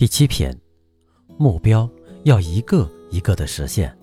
[0.00, 0.58] 第七篇，
[1.36, 1.86] 目标
[2.24, 3.94] 要一个一个的实现。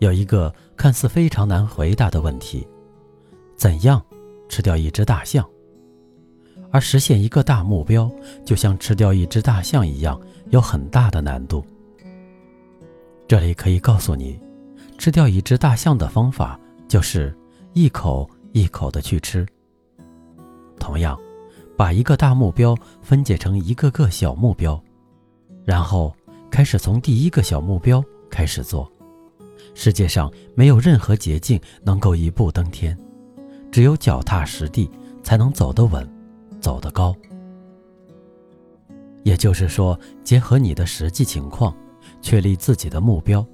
[0.00, 2.66] 有一个看似非常难回答的问题：
[3.56, 4.04] 怎样
[4.48, 5.48] 吃掉一只大象？
[6.72, 8.10] 而实现一个大目标，
[8.44, 11.64] 就像吃掉一只大象一样，有很大的难度。
[13.28, 14.36] 这里可以告诉你，
[14.98, 16.58] 吃掉一只大象的方法
[16.88, 17.32] 就是
[17.72, 19.46] 一口一口的去吃。
[20.80, 21.16] 同样。
[21.78, 24.82] 把一个大目标分解成一个个小目标，
[25.64, 26.12] 然后
[26.50, 28.90] 开始从第一个小目标开始做。
[29.76, 32.98] 世界上没有任何捷径能够一步登天，
[33.70, 34.90] 只有脚踏实地
[35.22, 36.04] 才能走得稳，
[36.60, 37.14] 走得高。
[39.22, 41.72] 也就是说，结合你的实际情况，
[42.20, 43.46] 确立自己的目标，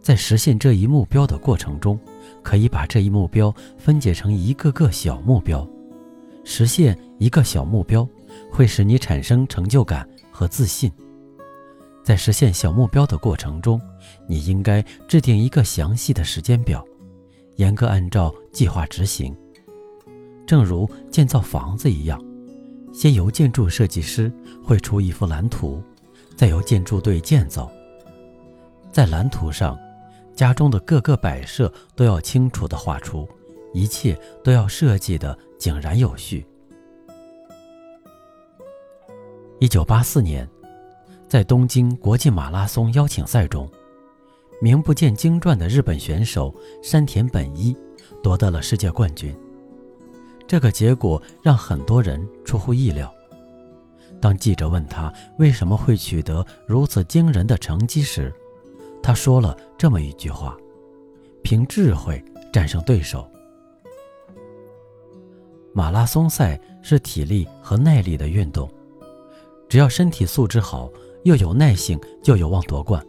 [0.00, 1.98] 在实现这一目标的过程中，
[2.40, 5.68] 可以把这一目标分解成一个个小目标。
[6.44, 8.06] 实现一个小目标，
[8.50, 10.92] 会使你产生成就感和自信。
[12.02, 13.80] 在实现小目标的过程中，
[14.28, 16.84] 你应该制定一个详细的时间表，
[17.56, 19.34] 严格按照计划执行。
[20.46, 22.22] 正如建造房子一样，
[22.92, 24.30] 先由建筑设计师
[24.62, 25.82] 绘出一幅蓝图，
[26.36, 27.72] 再由建筑队建造。
[28.92, 29.78] 在蓝图上，
[30.36, 33.26] 家中的各个摆设都要清楚地画出，
[33.74, 35.38] 一切都要设计的。
[35.64, 36.46] 井然有序。
[39.60, 40.46] 一九八四年，
[41.26, 43.66] 在东京国际马拉松邀请赛中，
[44.60, 47.74] 名不见经传的日本选手山田本一
[48.22, 49.34] 夺得了世界冠军。
[50.46, 53.10] 这个结果让很多人出乎意料。
[54.20, 58.30] 当记者问他为什么会取得如此惊人的成绩时，
[59.02, 60.58] 他说了这么一句话
[61.42, 63.26] ：“凭智慧战胜对手。”
[65.76, 68.70] 马拉松赛是体力和耐力的运动，
[69.68, 70.88] 只要身体素质好，
[71.24, 73.04] 又有耐性，就有望夺冠。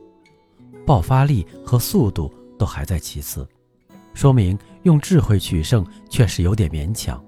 [0.83, 3.47] 爆发力和速度都还在其次，
[4.15, 7.23] 说明用智慧取胜确实有点勉强。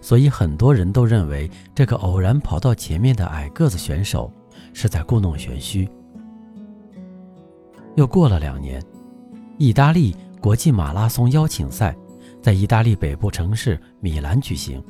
[0.00, 4.32] 所以很多人都认为这个偶然跑到前面的矮个子选手
[4.72, 5.86] 是在故弄玄虚。
[7.94, 8.82] 又过了两年，
[9.58, 11.94] 意大利国际马拉松邀请赛。
[12.42, 14.82] 在意大利北部城市米兰举行，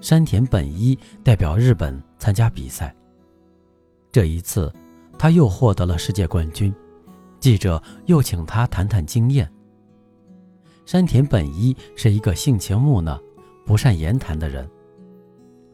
[0.00, 2.94] 山田本一代表日本参加比赛。
[4.10, 4.72] 这一次，
[5.18, 6.74] 他又获得了世界冠军。
[7.38, 9.50] 记者又请他谈谈经验。
[10.86, 13.20] 山田本一是一个性情木讷、
[13.66, 14.66] 不善言谈的人，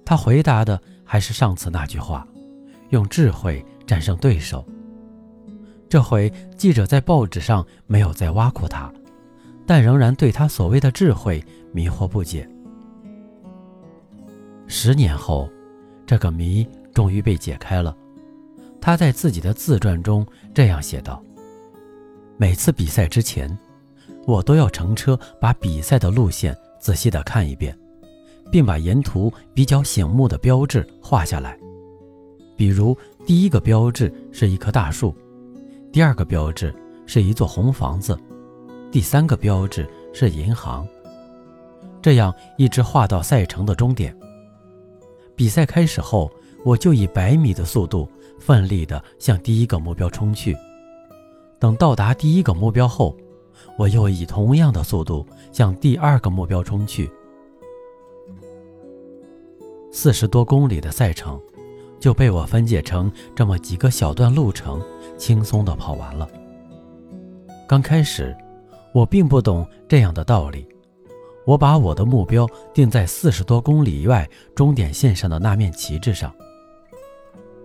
[0.04, 2.26] 他回答的还是上次那句话：
[2.88, 4.66] 用智慧战胜对手。
[5.88, 8.92] 这回记者在报纸上没有再挖苦他。
[9.68, 12.48] 但仍然对他所谓的智慧迷惑不解。
[14.66, 15.46] 十年后，
[16.06, 17.94] 这个谜终于被解开了。
[18.80, 21.22] 他在自己的自传中这样写道
[22.38, 23.58] ：“每次比赛之前，
[24.26, 27.78] 我都要乘车把比赛的路线仔细地看一遍，
[28.50, 31.58] 并把沿途比较醒目的标志画下来。
[32.56, 32.96] 比如，
[33.26, 35.14] 第一个标志是一棵大树，
[35.92, 36.74] 第二个标志
[37.04, 38.18] 是一座红房子。”
[38.90, 40.88] 第三个标志是银行，
[42.00, 44.16] 这样一直画到赛程的终点。
[45.36, 46.30] 比赛开始后，
[46.64, 50.56] 我就以百米的速度奋力地向第一个目标冲去。
[51.58, 53.14] 等到达第一个目标后，
[53.76, 57.10] 我又以同样的速度向第二个目标冲去。
[59.92, 61.38] 四十多公里的赛程
[62.00, 64.80] 就被我分解成这么几个小段路程，
[65.18, 66.26] 轻松地跑完了。
[67.68, 68.34] 刚开始。
[68.98, 70.66] 我并不懂这样的道理，
[71.46, 76.34] 我把我的目标定在四十多公里外终点线上的那面旗帜上。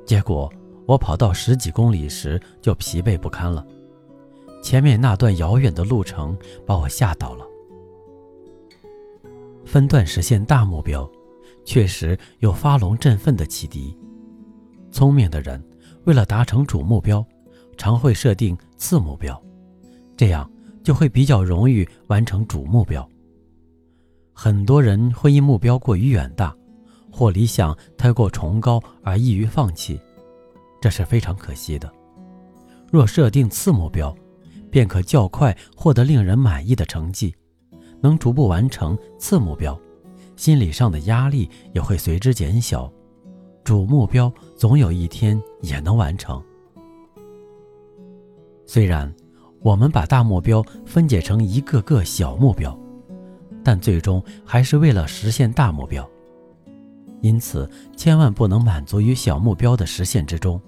[0.05, 0.47] 结果
[0.85, 3.65] 我跑到十几公里时就疲惫不堪了，
[4.61, 6.37] 前面那段遥远的路程
[6.67, 7.43] 把我吓倒了。
[9.65, 11.09] 分段实现大目标，
[11.65, 13.97] 确实有发聋振奋的启迪。
[14.91, 15.59] 聪明的人
[16.03, 17.25] 为了达成主目标，
[17.75, 19.41] 常会设定次目标，
[20.15, 20.47] 这样。
[20.83, 23.07] 就会比较容易完成主目标。
[24.33, 26.55] 很多人会因目标过于远大，
[27.11, 29.99] 或理想太过崇高而易于放弃，
[30.81, 31.91] 这是非常可惜的。
[32.91, 34.15] 若设定次目标，
[34.69, 37.33] 便可较快获得令人满意的成绩，
[38.01, 39.79] 能逐步完成次目标，
[40.35, 42.91] 心理上的压力也会随之减小。
[43.63, 46.43] 主目标总有一天也能完成。
[48.65, 49.13] 虽然
[49.63, 52.77] 我们把大目标分解成一个个小目标，
[53.63, 56.07] 但最终还是为了实现大目标。
[57.21, 60.61] 因此，千万不能满足于小目标的实现之中，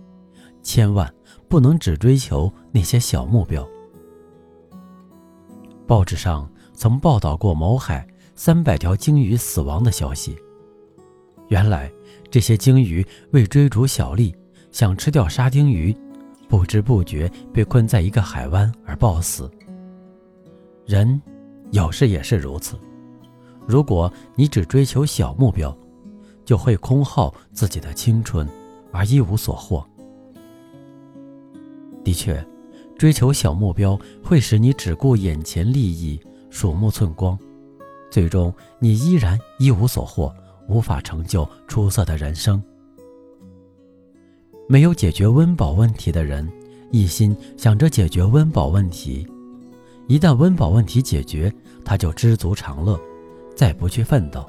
[0.64, 1.14] 千万
[1.50, 3.68] 不能只追求那些小目标。
[5.86, 10.36] 报纸上曾报道过某海三百条鲸鱼死亡的消息。
[11.50, 11.92] 原来。
[12.32, 14.36] 这些鲸鱼为追逐小利，
[14.70, 15.96] 想吃掉沙丁鱼，
[16.48, 19.50] 不知不觉被困在一个海湾而暴死。
[20.86, 21.22] 人
[21.72, 22.78] 有时也是如此，
[23.68, 25.76] 如果你只追求小目标，
[26.44, 28.48] 就会空耗自己的青春，
[28.92, 29.86] 而一无所获。
[32.04, 32.46] 的确，
[32.98, 36.20] 追求小目标会使你只顾眼前利益，
[36.50, 37.38] 鼠目寸光，
[38.12, 40.34] 最终你依然一无所获。
[40.68, 42.60] 无法成就出色的人生。
[44.68, 46.52] 没有解决温饱问题的人，
[46.92, 49.26] 一心想着解决温饱问题，
[50.08, 51.54] 一旦温饱问题解决，
[51.84, 53.00] 他就知足常乐，
[53.56, 54.44] 再不去奋斗。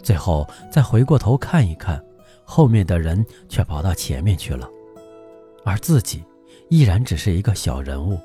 [0.00, 2.00] 最后再回过头看一看，
[2.44, 4.70] 后面的人却跑到前面去了，
[5.64, 6.22] 而自己
[6.68, 8.16] 依然只是一个小人物，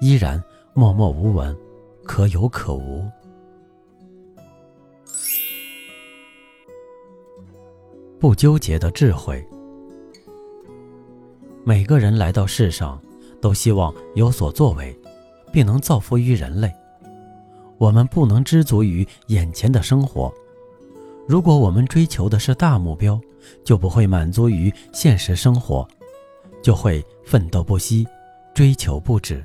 [0.00, 0.42] 依然
[0.72, 1.54] 默默无闻，
[2.02, 3.06] 可有可无。
[8.18, 9.46] 不纠结的智慧。
[11.64, 13.00] 每个人来到世上，
[13.40, 14.98] 都希望有所作为，
[15.52, 16.72] 并能造福于人类。
[17.76, 20.32] 我们不能知足于眼前的生活。
[21.28, 23.20] 如果我们追求的是大目标，
[23.62, 25.86] 就不会满足于现实生活，
[26.62, 28.06] 就会奋斗不息，
[28.54, 29.44] 追求不止。